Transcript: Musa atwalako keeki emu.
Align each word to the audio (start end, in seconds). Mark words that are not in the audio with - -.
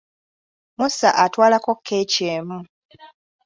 Musa 0.77 1.09
atwalako 1.25 1.71
keeki 1.85 2.23
emu. 2.37 2.59